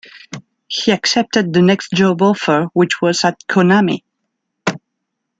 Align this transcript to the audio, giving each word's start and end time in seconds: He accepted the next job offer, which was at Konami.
He 0.67 0.91
accepted 0.91 1.53
the 1.53 1.61
next 1.61 1.91
job 1.93 2.23
offer, 2.23 2.69
which 2.73 3.03
was 3.03 3.23
at 3.23 3.37
Konami. 3.47 3.99